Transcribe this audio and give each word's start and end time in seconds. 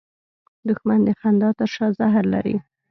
دښمن 0.67 0.99
د 1.07 1.09
خندا 1.19 1.49
تر 1.59 1.69
شا 1.75 1.87
زهر 1.99 2.23
لري 2.33 2.55